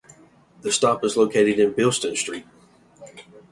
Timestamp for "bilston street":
1.75-2.47